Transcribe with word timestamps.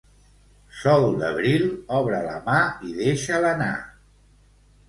Sol 0.77 1.03
d'abril, 1.19 1.67
obre 1.99 2.21
la 2.31 2.39
mà 2.49 2.57
i 2.89 2.97
deixa'l 3.03 3.49
anar. 3.55 3.73